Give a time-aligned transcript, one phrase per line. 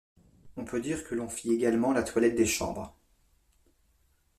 [0.57, 2.97] On peut dire que l’on fit également la toilette des chambres.